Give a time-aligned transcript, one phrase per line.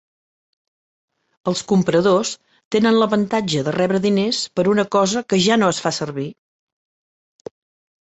[1.51, 2.31] Els compradors
[2.77, 6.31] tenen l'avantatge de rebre diners per una cosa que ja no es fa servir.